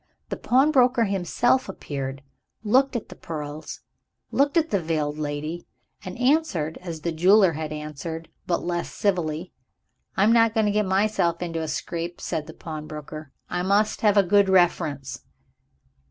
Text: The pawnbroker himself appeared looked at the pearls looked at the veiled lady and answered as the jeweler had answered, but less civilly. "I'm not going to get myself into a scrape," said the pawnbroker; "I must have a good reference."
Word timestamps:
The 0.29 0.35
pawnbroker 0.35 1.03
himself 1.03 1.69
appeared 1.69 2.23
looked 2.63 2.95
at 2.95 3.09
the 3.09 3.15
pearls 3.15 3.81
looked 4.31 4.57
at 4.57 4.71
the 4.71 4.81
veiled 4.81 5.19
lady 5.19 5.67
and 6.03 6.17
answered 6.17 6.79
as 6.79 7.01
the 7.01 7.11
jeweler 7.11 7.51
had 7.51 7.71
answered, 7.71 8.27
but 8.47 8.63
less 8.65 8.91
civilly. 8.91 9.53
"I'm 10.17 10.33
not 10.33 10.55
going 10.55 10.65
to 10.65 10.71
get 10.71 10.87
myself 10.87 11.43
into 11.43 11.61
a 11.61 11.67
scrape," 11.67 12.19
said 12.19 12.47
the 12.47 12.55
pawnbroker; 12.55 13.31
"I 13.47 13.61
must 13.61 14.01
have 14.01 14.17
a 14.17 14.23
good 14.23 14.49
reference." 14.49 15.21